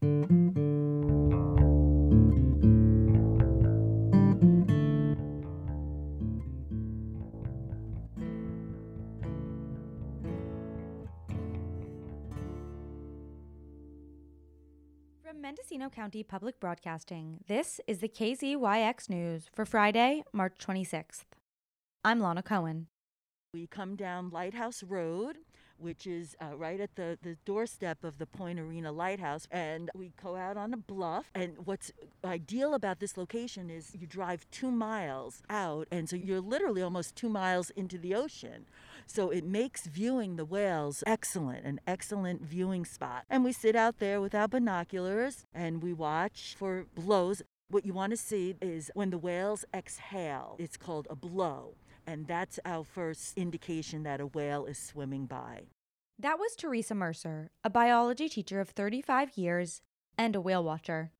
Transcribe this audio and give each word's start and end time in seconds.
From 0.00 0.10
Mendocino 15.40 15.88
County 15.88 16.22
Public 16.22 16.60
Broadcasting, 16.60 17.38
this 17.48 17.80
is 17.88 17.98
the 17.98 18.08
KZYX 18.08 19.10
News 19.10 19.46
for 19.52 19.64
Friday, 19.64 20.22
March 20.32 20.54
26th. 20.60 21.24
I'm 22.04 22.20
Lana 22.20 22.44
Cohen. 22.44 22.86
We 23.52 23.66
come 23.66 23.96
down 23.96 24.30
Lighthouse 24.30 24.84
Road, 24.84 25.38
which 25.78 26.06
is 26.06 26.36
uh, 26.40 26.56
right 26.56 26.80
at 26.80 26.96
the, 26.96 27.18
the 27.22 27.36
doorstep 27.44 28.04
of 28.04 28.18
the 28.18 28.26
Point 28.26 28.58
Arena 28.58 28.92
Lighthouse, 28.92 29.46
and 29.50 29.90
we 29.94 30.12
go 30.22 30.36
out 30.36 30.56
on 30.56 30.74
a 30.74 30.76
bluff. 30.76 31.30
And 31.34 31.54
what's 31.64 31.92
ideal 32.24 32.74
about 32.74 33.00
this 33.00 33.16
location 33.16 33.70
is 33.70 33.94
you 33.98 34.06
drive 34.06 34.46
two 34.50 34.70
miles 34.70 35.42
out, 35.48 35.88
and 35.90 36.08
so 36.08 36.16
you're 36.16 36.40
literally 36.40 36.82
almost 36.82 37.16
two 37.16 37.28
miles 37.28 37.70
into 37.70 37.98
the 37.98 38.14
ocean. 38.14 38.66
So 39.06 39.30
it 39.30 39.44
makes 39.44 39.86
viewing 39.86 40.36
the 40.36 40.44
whales 40.44 41.02
excellent, 41.06 41.64
an 41.64 41.80
excellent 41.86 42.42
viewing 42.42 42.84
spot. 42.84 43.24
And 43.30 43.42
we 43.42 43.52
sit 43.52 43.74
out 43.74 44.00
there 44.00 44.20
with 44.20 44.34
our 44.34 44.46
binoculars 44.46 45.46
and 45.54 45.82
we 45.82 45.94
watch 45.94 46.54
for 46.58 46.84
blows. 46.94 47.42
What 47.70 47.86
you 47.86 47.94
want 47.94 48.10
to 48.10 48.18
see 48.18 48.56
is 48.60 48.90
when 48.94 49.08
the 49.10 49.18
whales 49.18 49.64
exhale, 49.72 50.56
it's 50.58 50.76
called 50.76 51.06
a 51.08 51.16
blow. 51.16 51.74
And 52.08 52.26
that's 52.26 52.58
our 52.64 52.84
first 52.84 53.36
indication 53.36 54.02
that 54.04 54.18
a 54.18 54.26
whale 54.26 54.64
is 54.64 54.78
swimming 54.78 55.26
by. 55.26 55.64
That 56.18 56.38
was 56.38 56.56
Teresa 56.56 56.94
Mercer, 56.94 57.50
a 57.62 57.68
biology 57.68 58.30
teacher 58.30 58.60
of 58.60 58.70
35 58.70 59.36
years 59.36 59.82
and 60.16 60.34
a 60.34 60.40
whale 60.40 60.64
watcher. 60.64 61.10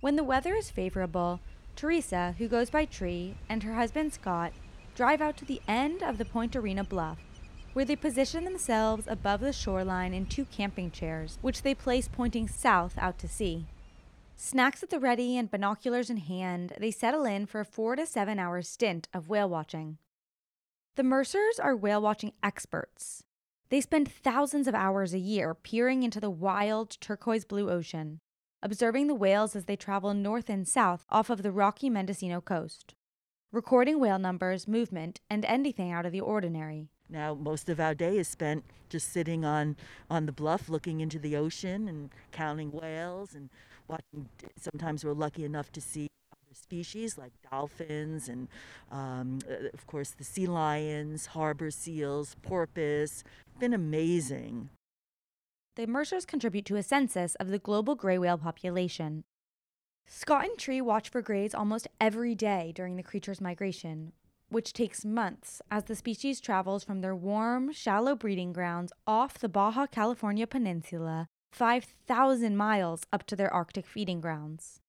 When 0.00 0.16
the 0.16 0.24
weather 0.24 0.56
is 0.56 0.72
favorable, 0.72 1.38
Teresa, 1.76 2.34
who 2.36 2.48
goes 2.48 2.68
by 2.68 2.84
Tree, 2.84 3.36
and 3.48 3.62
her 3.62 3.74
husband 3.74 4.12
Scott 4.12 4.52
drive 4.96 5.20
out 5.20 5.36
to 5.36 5.44
the 5.44 5.62
end 5.68 6.02
of 6.02 6.18
the 6.18 6.24
Point 6.24 6.56
Arena 6.56 6.82
bluff, 6.82 7.18
where 7.72 7.84
they 7.84 7.94
position 7.94 8.42
themselves 8.42 9.06
above 9.06 9.38
the 9.38 9.52
shoreline 9.52 10.12
in 10.12 10.26
two 10.26 10.46
camping 10.46 10.90
chairs, 10.90 11.38
which 11.42 11.62
they 11.62 11.76
place 11.76 12.08
pointing 12.08 12.48
south 12.48 12.94
out 12.98 13.20
to 13.20 13.28
sea. 13.28 13.66
Snacks 14.38 14.82
at 14.82 14.90
the 14.90 15.00
ready 15.00 15.38
and 15.38 15.50
binoculars 15.50 16.10
in 16.10 16.18
hand, 16.18 16.74
they 16.78 16.90
settle 16.90 17.24
in 17.24 17.46
for 17.46 17.60
a 17.60 17.64
four 17.64 17.96
to 17.96 18.04
seven 18.04 18.38
hour 18.38 18.60
stint 18.60 19.08
of 19.14 19.30
whale 19.30 19.48
watching. 19.48 19.96
The 20.94 21.02
Mercers 21.02 21.58
are 21.58 21.74
whale 21.74 22.02
watching 22.02 22.32
experts. 22.42 23.24
They 23.70 23.80
spend 23.80 24.12
thousands 24.12 24.68
of 24.68 24.74
hours 24.74 25.14
a 25.14 25.18
year 25.18 25.54
peering 25.54 26.02
into 26.02 26.20
the 26.20 26.30
wild 26.30 27.00
turquoise 27.00 27.46
blue 27.46 27.70
ocean, 27.70 28.20
observing 28.62 29.06
the 29.06 29.14
whales 29.14 29.56
as 29.56 29.64
they 29.64 29.74
travel 29.74 30.12
north 30.12 30.50
and 30.50 30.68
south 30.68 31.06
off 31.08 31.30
of 31.30 31.42
the 31.42 31.50
rocky 31.50 31.88
Mendocino 31.88 32.40
coast 32.42 32.94
recording 33.52 33.98
whale 33.98 34.18
numbers, 34.18 34.68
movement, 34.68 35.20
and 35.30 35.42
anything 35.46 35.90
out 35.90 36.04
of 36.04 36.12
the 36.12 36.20
ordinary. 36.20 36.88
Now, 37.08 37.34
most 37.34 37.70
of 37.70 37.80
our 37.80 37.94
day 37.94 38.18
is 38.18 38.28
spent 38.28 38.64
just 38.90 39.10
sitting 39.10 39.46
on, 39.46 39.76
on 40.10 40.26
the 40.26 40.32
bluff 40.32 40.68
looking 40.68 41.00
into 41.00 41.18
the 41.18 41.36
ocean 41.36 41.88
and 41.88 42.10
counting 42.32 42.70
whales 42.70 43.34
and 43.34 43.48
watching. 43.88 44.28
Sometimes 44.58 45.04
we're 45.04 45.12
lucky 45.12 45.44
enough 45.44 45.70
to 45.72 45.80
see 45.80 46.08
other 46.32 46.54
species 46.54 47.18
like 47.18 47.32
dolphins 47.50 48.28
and, 48.28 48.48
um, 48.90 49.38
uh, 49.48 49.68
of 49.72 49.86
course, 49.86 50.10
the 50.10 50.24
sea 50.24 50.46
lions, 50.46 51.26
harbor 51.26 51.70
seals, 51.70 52.36
porpoise. 52.42 53.24
Been 53.58 53.74
amazing. 53.74 54.70
The 55.76 55.86
Mercers 55.86 56.24
contribute 56.24 56.64
to 56.66 56.76
a 56.76 56.82
census 56.82 57.34
of 57.34 57.48
the 57.48 57.58
global 57.58 57.94
gray 57.94 58.18
whale 58.18 58.38
population, 58.38 59.24
Scott 60.08 60.44
and 60.44 60.56
Tree 60.56 60.80
watch 60.80 61.08
for 61.08 61.20
grays 61.20 61.54
almost 61.54 61.88
every 62.00 62.34
day 62.34 62.72
during 62.74 62.96
the 62.96 63.02
creature's 63.02 63.40
migration, 63.40 64.12
which 64.48 64.72
takes 64.72 65.04
months 65.04 65.60
as 65.68 65.84
the 65.84 65.96
species 65.96 66.40
travels 66.40 66.84
from 66.84 67.00
their 67.00 67.14
warm, 67.14 67.72
shallow 67.72 68.14
breeding 68.14 68.52
grounds 68.52 68.92
off 69.06 69.38
the 69.38 69.48
Baja 69.48 69.86
California 69.86 70.46
peninsula 70.46 71.26
5,000 71.56 72.54
miles 72.54 73.06
up 73.14 73.24
to 73.24 73.34
their 73.34 73.50
Arctic 73.50 73.86
feeding 73.86 74.20
grounds. 74.20 74.82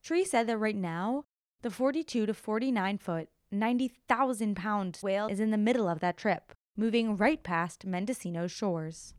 Tree 0.00 0.24
said 0.24 0.46
that 0.46 0.56
right 0.56 0.76
now, 0.76 1.24
the 1.62 1.70
42 1.70 2.24
to 2.24 2.32
49 2.32 2.98
foot, 2.98 3.28
90,000 3.50 4.54
pound 4.54 5.00
whale 5.02 5.26
is 5.26 5.40
in 5.40 5.50
the 5.50 5.58
middle 5.58 5.88
of 5.88 5.98
that 5.98 6.16
trip, 6.16 6.54
moving 6.76 7.16
right 7.16 7.42
past 7.42 7.84
Mendocino's 7.84 8.52
shores 8.52 9.14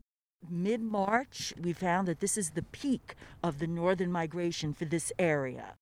mid 0.48 0.80
March, 0.80 1.52
we 1.60 1.74
found 1.74 2.08
that 2.08 2.20
this 2.20 2.38
is 2.38 2.50
the 2.50 2.62
peak 2.62 3.14
of 3.42 3.58
the 3.58 3.66
northern 3.66 4.10
migration 4.10 4.72
for 4.72 4.86
this 4.86 5.12
area. 5.18 5.74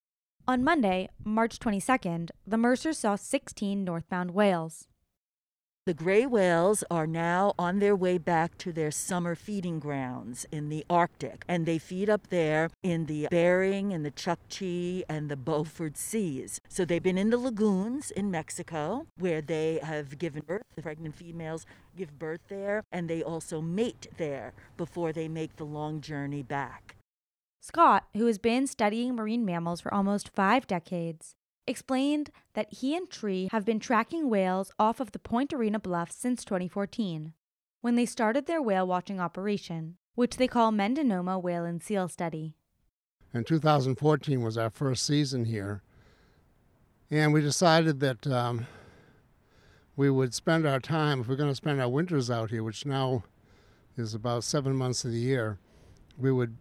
On 0.49 0.65
Monday, 0.65 1.09
March 1.23 1.61
22nd, 1.61 2.31
the 2.45 2.59
Mercer 2.59 2.93
saw 2.93 3.15
16 3.15 3.85
northbound 3.85 4.33
whales. 4.33 4.89
The 5.89 5.95
gray 5.95 6.27
whales 6.27 6.85
are 6.91 7.07
now 7.07 7.55
on 7.59 7.79
their 7.79 7.97
way 7.97 8.19
back 8.19 8.59
to 8.59 8.75
their 8.75 8.91
summer 8.91 9.35
feeding 9.35 9.79
grounds 9.79 10.45
in 10.53 10.69
the 10.69 10.85
Arctic, 10.91 11.47
and 11.49 11.65
they 11.65 11.79
feed 11.79 12.11
up 12.11 12.27
there 12.27 12.69
in 12.83 13.07
the 13.07 13.27
Bering 13.31 13.95
and 13.95 14.05
the 14.05 14.11
Chukchi 14.11 15.03
and 15.09 15.31
the 15.31 15.37
Beaufort 15.37 15.97
Seas. 15.97 16.61
So 16.69 16.85
they've 16.85 17.03
been 17.03 17.17
in 17.17 17.31
the 17.31 17.39
lagoons 17.39 18.11
in 18.11 18.31
Mexico 18.31 19.07
where 19.17 19.41
they 19.41 19.81
have 19.83 20.19
given 20.19 20.43
birth. 20.47 20.61
The 20.77 20.83
pregnant 20.83 21.15
females 21.15 21.65
give 21.97 22.19
birth 22.19 22.43
there, 22.49 22.83
and 22.93 23.09
they 23.09 23.23
also 23.23 23.63
mate 23.63 24.09
there 24.19 24.53
before 24.77 25.15
they 25.15 25.27
make 25.27 25.57
the 25.57 25.65
long 25.65 26.03
journey 26.03 26.43
back. 26.43 26.97
Scott, 27.63 28.05
who 28.15 28.27
has 28.27 28.37
been 28.37 28.67
studying 28.67 29.15
marine 29.15 29.47
mammals 29.47 29.81
for 29.81 29.93
almost 29.95 30.29
five 30.35 30.67
decades, 30.67 31.35
explained 31.69 32.31
that 32.55 32.73
he 32.73 32.97
and 32.97 33.09
Tree 33.09 33.49
have 33.53 33.65
been 33.65 33.79
tracking 33.79 34.29
whales 34.29 34.73
off 34.79 35.01
of 35.01 35.13
the 35.13 35.19
Point 35.19 35.53
Arena 35.53 35.79
Bluff 35.79 36.11
since 36.11 36.45
2014, 36.45 37.35
when 37.81 37.97
they 37.97 38.07
started 38.07 38.47
their 38.47 38.63
whale 38.63 38.87
watching 38.87 39.21
operation, 39.21 39.97
which 40.15 40.37
they 40.37 40.49
call 40.49 40.73
Mendonoma 40.73 41.41
Whale 41.41 41.65
and 41.65 41.83
Seal 41.83 42.09
Study. 42.09 42.57
And 43.33 43.47
2014 43.47 44.43
was 44.43 44.57
our 44.57 44.71
first 44.71 45.05
season 45.05 45.45
here, 45.45 45.83
and 47.11 47.33
we 47.33 47.41
decided 47.41 48.01
that 48.01 48.27
um, 48.27 48.67
we 49.97 50.11
would 50.11 50.35
spend 50.35 50.67
our 50.67 50.81
time, 50.81 51.21
if 51.21 51.29
we're 51.29 51.37
going 51.37 51.51
to 51.51 51.55
spend 51.55 51.81
our 51.81 51.89
winters 51.89 52.31
out 52.31 52.51
here, 52.51 52.63
which 52.63 52.87
now 52.87 53.25
is 53.97 54.15
about 54.15 54.45
seven 54.45 54.75
months 54.75 55.05
of 55.05 55.13
the 55.13 55.19
year, 55.19 55.59
we 56.17 56.33
would 56.33 56.57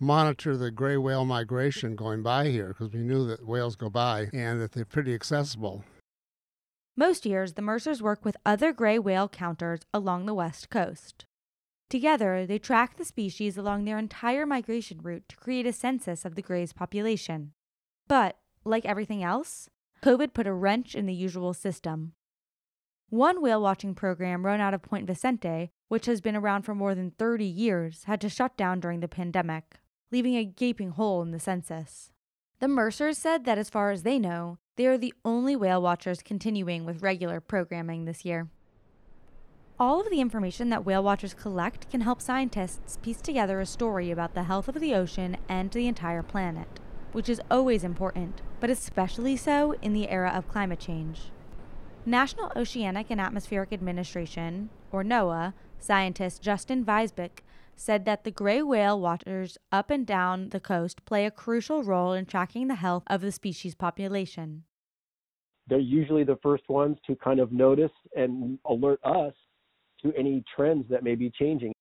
monitor 0.00 0.56
the 0.56 0.70
gray 0.70 0.96
whale 0.96 1.24
migration 1.24 1.96
going 1.96 2.22
by 2.22 2.48
here 2.48 2.68
because 2.68 2.92
we 2.92 3.00
knew 3.00 3.26
that 3.26 3.46
whales 3.46 3.76
go 3.76 3.88
by 3.88 4.28
and 4.32 4.60
that 4.60 4.72
they're 4.72 4.84
pretty 4.84 5.14
accessible. 5.14 5.84
Most 6.96 7.26
years, 7.26 7.54
the 7.54 7.62
Mercers 7.62 8.02
work 8.02 8.24
with 8.24 8.36
other 8.46 8.72
gray 8.72 8.98
whale 8.98 9.28
counters 9.28 9.80
along 9.92 10.26
the 10.26 10.34
west 10.34 10.70
coast. 10.70 11.24
Together, 11.90 12.46
they 12.46 12.58
track 12.58 12.96
the 12.96 13.04
species 13.04 13.56
along 13.56 13.84
their 13.84 13.98
entire 13.98 14.46
migration 14.46 15.00
route 15.02 15.28
to 15.28 15.36
create 15.36 15.66
a 15.66 15.72
census 15.72 16.24
of 16.24 16.34
the 16.34 16.42
gray's 16.42 16.72
population. 16.72 17.52
But, 18.06 18.36
like 18.64 18.84
everything 18.84 19.22
else, 19.22 19.68
COVID 20.02 20.34
put 20.34 20.46
a 20.46 20.52
wrench 20.52 20.94
in 20.94 21.06
the 21.06 21.14
usual 21.14 21.52
system. 21.52 22.12
One 23.10 23.42
whale 23.42 23.62
watching 23.62 23.94
program 23.94 24.44
run 24.44 24.60
out 24.60 24.74
of 24.74 24.82
Point 24.82 25.06
Vicente, 25.06 25.70
which 25.88 26.06
has 26.06 26.20
been 26.20 26.36
around 26.36 26.62
for 26.62 26.74
more 26.74 26.94
than 26.94 27.12
30 27.12 27.44
years, 27.44 28.04
had 28.04 28.20
to 28.22 28.28
shut 28.28 28.56
down 28.56 28.80
during 28.80 29.00
the 29.00 29.08
pandemic 29.08 29.78
leaving 30.10 30.36
a 30.36 30.44
gaping 30.44 30.90
hole 30.90 31.22
in 31.22 31.30
the 31.30 31.38
census. 31.38 32.10
The 32.60 32.68
Mercers 32.68 33.18
said 33.18 33.44
that 33.44 33.58
as 33.58 33.70
far 33.70 33.90
as 33.90 34.02
they 34.02 34.18
know, 34.18 34.58
they 34.76 34.86
are 34.86 34.98
the 34.98 35.14
only 35.24 35.54
whale 35.54 35.82
watchers 35.82 36.22
continuing 36.22 36.84
with 36.84 37.02
regular 37.02 37.40
programming 37.40 38.04
this 38.04 38.24
year. 38.24 38.48
All 39.78 40.00
of 40.00 40.08
the 40.08 40.20
information 40.20 40.70
that 40.70 40.84
whale 40.84 41.02
watchers 41.02 41.34
collect 41.34 41.90
can 41.90 42.02
help 42.02 42.20
scientists 42.20 42.98
piece 43.02 43.20
together 43.20 43.60
a 43.60 43.66
story 43.66 44.10
about 44.10 44.34
the 44.34 44.44
health 44.44 44.68
of 44.68 44.80
the 44.80 44.94
ocean 44.94 45.36
and 45.48 45.70
the 45.70 45.88
entire 45.88 46.22
planet, 46.22 46.80
which 47.12 47.28
is 47.28 47.40
always 47.50 47.82
important, 47.82 48.40
but 48.60 48.70
especially 48.70 49.36
so 49.36 49.74
in 49.82 49.92
the 49.92 50.08
era 50.08 50.30
of 50.30 50.48
climate 50.48 50.78
change. 50.78 51.32
National 52.06 52.52
Oceanic 52.54 53.06
and 53.10 53.20
Atmospheric 53.20 53.72
Administration, 53.72 54.70
or 54.92 55.02
NOAA, 55.02 55.54
scientist 55.78 56.40
Justin 56.40 56.84
Weisbach 56.84 57.40
said 57.76 58.04
that 58.04 58.24
the 58.24 58.30
gray 58.30 58.62
whale 58.62 59.00
watchers 59.00 59.58
up 59.72 59.90
and 59.90 60.06
down 60.06 60.50
the 60.50 60.60
coast 60.60 61.04
play 61.04 61.26
a 61.26 61.30
crucial 61.30 61.82
role 61.82 62.12
in 62.12 62.26
tracking 62.26 62.68
the 62.68 62.74
health 62.76 63.04
of 63.06 63.20
the 63.20 63.32
species 63.32 63.74
population. 63.74 64.64
They're 65.66 65.78
usually 65.78 66.24
the 66.24 66.38
first 66.42 66.68
ones 66.68 66.98
to 67.06 67.16
kind 67.16 67.40
of 67.40 67.52
notice 67.52 67.92
and 68.14 68.58
alert 68.66 69.00
us 69.04 69.32
to 70.02 70.12
any 70.16 70.44
trends 70.54 70.86
that 70.90 71.02
may 71.02 71.14
be 71.14 71.30
changing. 71.30 71.72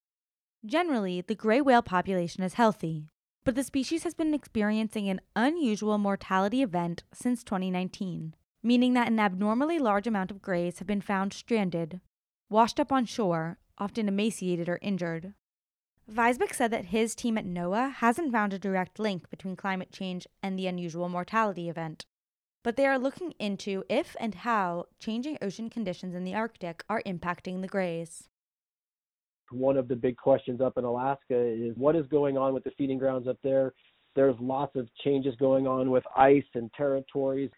Generally, 0.65 1.21
the 1.27 1.35
gray 1.35 1.59
whale 1.59 1.81
population 1.81 2.43
is 2.43 2.53
healthy, 2.53 3.09
but 3.43 3.55
the 3.55 3.63
species 3.63 4.03
has 4.03 4.13
been 4.13 4.33
experiencing 4.33 5.09
an 5.09 5.19
unusual 5.35 5.97
mortality 5.97 6.61
event 6.61 7.03
since 7.13 7.43
2019, 7.43 8.35
meaning 8.63 8.93
that 8.93 9.09
an 9.09 9.19
abnormally 9.19 9.77
large 9.77 10.07
amount 10.07 10.31
of 10.31 10.41
grays 10.41 10.79
have 10.79 10.87
been 10.87 11.01
found 11.01 11.33
stranded, 11.33 11.99
washed 12.49 12.79
up 12.79 12.93
on 12.93 13.05
shore, 13.05 13.57
often 13.77 14.07
emaciated 14.07 14.69
or 14.69 14.79
injured. 14.81 15.33
Weisbeck 16.11 16.53
said 16.53 16.71
that 16.71 16.85
his 16.85 17.15
team 17.15 17.37
at 17.37 17.45
NOAA 17.45 17.93
hasn't 17.93 18.31
found 18.31 18.53
a 18.53 18.59
direct 18.59 18.99
link 18.99 19.29
between 19.29 19.55
climate 19.55 19.91
change 19.91 20.27
and 20.41 20.59
the 20.59 20.67
unusual 20.67 21.07
mortality 21.07 21.69
event, 21.69 22.05
but 22.61 22.75
they 22.75 22.85
are 22.85 22.99
looking 22.99 23.33
into 23.39 23.83
if 23.89 24.15
and 24.19 24.35
how 24.35 24.85
changing 24.99 25.37
ocean 25.41 25.69
conditions 25.69 26.13
in 26.13 26.25
the 26.25 26.35
Arctic 26.35 26.83
are 26.89 27.01
impacting 27.05 27.61
the 27.61 27.67
grays. 27.67 28.27
One 29.49 29.77
of 29.77 29.87
the 29.87 29.95
big 29.95 30.17
questions 30.17 30.59
up 30.59 30.77
in 30.77 30.83
Alaska 30.83 31.37
is 31.37 31.75
what 31.77 31.95
is 31.95 32.05
going 32.07 32.37
on 32.37 32.53
with 32.53 32.63
the 32.63 32.71
feeding 32.77 32.97
grounds 32.97 33.27
up 33.27 33.37
there? 33.41 33.73
There's 34.15 34.35
lots 34.39 34.75
of 34.75 34.89
changes 35.03 35.35
going 35.37 35.67
on 35.67 35.89
with 35.89 36.03
ice 36.17 36.43
and 36.53 36.71
territories. 36.73 37.49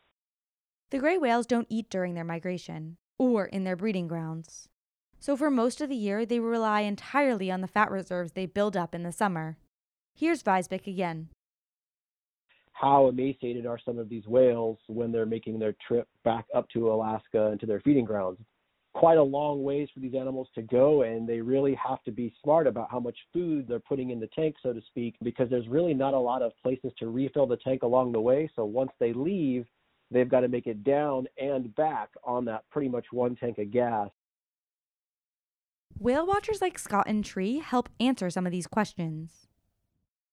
The 0.92 1.00
gray 1.00 1.18
whales 1.18 1.48
don't 1.48 1.68
eat 1.70 1.90
during 1.90 2.14
their 2.14 2.24
migration 2.24 2.98
or 3.18 3.46
in 3.46 3.64
their 3.64 3.76
breeding 3.76 4.08
grounds. 4.08 4.70
So 5.26 5.36
for 5.36 5.50
most 5.50 5.82
of 5.82 5.90
the 5.90 5.96
year, 5.96 6.24
they 6.24 6.40
rely 6.40 6.82
entirely 6.82 7.50
on 7.50 7.62
the 7.62 7.68
fat 7.68 7.90
reserves 7.90 8.34
they 8.34 8.46
build 8.46 8.78
up 8.78 8.94
in 8.94 9.02
the 9.02 9.12
summer. 9.12 9.58
Here's 10.14 10.44
Weisbeck 10.44 10.86
again. 10.86 11.30
How 12.74 13.08
emaciated 13.08 13.66
are 13.66 13.80
some 13.84 13.98
of 13.98 14.08
these 14.08 14.28
whales 14.28 14.78
when 14.86 15.12
they're 15.12 15.26
making 15.26 15.58
their 15.58 15.74
trip 15.88 16.08
back 16.24 16.46
up 16.54 16.70
to 16.74 16.92
Alaska 16.92 17.48
and 17.48 17.60
to 17.60 17.66
their 17.66 17.80
feeding 17.80 18.06
grounds? 18.06 18.38
Quite 18.94 19.18
a 19.18 19.24
long 19.24 19.64
ways 19.64 19.90
for 19.92 20.00
these 20.00 20.14
animals 20.14 20.48
to 20.54 20.62
go, 20.62 21.02
and 21.02 21.28
they 21.28 21.42
really 21.42 21.74
have 21.74 22.04
to 22.04 22.12
be 22.12 22.32
smart 22.44 22.68
about 22.68 22.92
how 22.92 23.00
much 23.00 23.18
food 23.34 23.66
they're 23.68 23.80
putting 23.80 24.12
in 24.12 24.20
the 24.20 24.28
tank, 24.28 24.54
so 24.62 24.74
to 24.74 24.82
speak, 24.90 25.16
because 25.24 25.50
there's 25.50 25.68
really 25.68 25.96
not 25.96 26.14
a 26.14 26.20
lot 26.20 26.44
of 26.44 26.52
places 26.62 26.92
to 27.00 27.10
refill 27.10 27.48
the 27.48 27.58
tank 27.58 27.82
along 27.82 28.12
the 28.12 28.22
way. 28.22 28.48
So 28.56 28.64
once 28.64 28.92
they 29.00 29.12
leave, 29.12 29.66
they've 30.12 30.30
got 30.30 30.42
to 30.42 30.50
make 30.50 30.68
it 30.68 30.84
down 30.84 31.26
and 31.40 31.74
back 31.74 32.10
on 32.24 32.46
that 32.46 32.64
pretty 32.70 32.90
much 32.90 33.08
one 33.12 33.36
tank 33.36 33.58
of 33.58 33.72
gas. 33.72 34.12
Whale 35.98 36.28
watchers 36.28 36.62
like 36.62 36.78
Scott 36.78 37.06
and 37.08 37.24
Tree 37.24 37.60
help 37.60 37.88
answer 38.00 38.30
some 38.30 38.46
of 38.46 38.52
these 38.52 38.68
questions. 38.68 39.48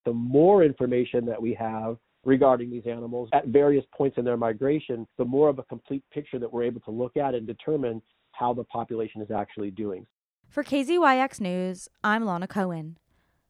The 0.04 0.12
more 0.12 0.64
information 0.64 1.24
that 1.26 1.40
we 1.40 1.54
have 1.54 1.98
regarding 2.24 2.70
these 2.70 2.86
animals 2.86 3.28
at 3.32 3.46
various 3.46 3.84
points 3.96 4.18
in 4.18 4.24
their 4.24 4.36
migration, 4.36 5.06
the 5.18 5.24
more 5.24 5.48
of 5.48 5.58
a 5.60 5.64
complete 5.64 6.02
picture 6.12 6.38
that 6.40 6.52
we're 6.52 6.64
able 6.64 6.80
to 6.80 6.90
look 6.90 7.16
at 7.16 7.34
and 7.34 7.46
determine 7.46 8.02
how 8.32 8.52
the 8.52 8.64
population 8.64 9.22
is 9.22 9.30
actually 9.30 9.70
doing. 9.70 10.06
For 10.48 10.64
KZYX 10.64 11.40
News, 11.40 11.88
I'm 12.02 12.24
Lana 12.24 12.48
Cohen. 12.48 12.98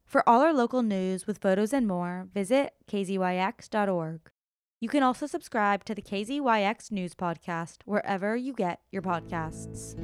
For 0.04 0.26
all 0.28 0.42
our 0.42 0.52
local 0.52 0.82
news 0.82 1.26
with 1.26 1.38
photos 1.38 1.72
and 1.72 1.86
more, 1.86 2.28
visit 2.32 2.74
kzyx.org. 2.90 4.20
You 4.80 4.88
can 4.88 5.02
also 5.02 5.26
subscribe 5.26 5.84
to 5.84 5.94
the 5.94 6.02
KZYX 6.02 6.92
News 6.92 7.14
Podcast 7.14 7.78
wherever 7.86 8.36
you 8.36 8.52
get 8.52 8.80
your 8.90 9.02
podcasts. 9.02 9.96